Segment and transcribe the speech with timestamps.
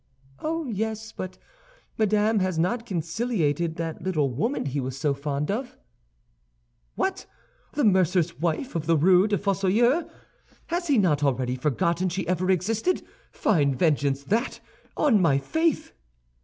[0.39, 1.37] "Oh, yes; but
[1.95, 5.77] Madame has not conciliated that little woman he was so fond of."
[6.95, 7.27] "What,
[7.73, 10.05] the mercer's wife of the Rue des Fossoyeurs?
[10.69, 13.03] Has he not already forgotten she ever existed?
[13.31, 14.59] Fine vengeance that,
[14.97, 15.93] on my faith!"